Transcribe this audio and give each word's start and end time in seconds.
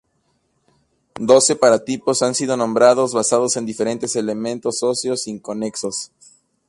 Doce 1.19 1.55
paratipos 1.55 2.23
han 2.23 2.33
sido 2.33 2.57
nombrados 2.57 3.13
basados 3.13 3.55
en 3.55 3.67
diferentes 3.67 4.15
elementos 4.15 4.81
óseos 4.81 5.27
inconexos. 5.27 6.11